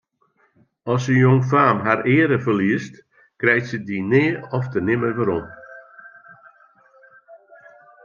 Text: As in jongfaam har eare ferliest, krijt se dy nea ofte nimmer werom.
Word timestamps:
As 0.93 1.03
in 1.13 1.19
jongfaam 1.25 1.77
har 1.87 2.01
eare 2.13 2.37
ferliest, 2.45 2.95
krijt 3.39 3.67
se 3.69 3.77
dy 3.87 3.97
nea 4.11 4.43
ofte 4.57 4.79
nimmer 4.87 5.13
werom. 5.17 5.45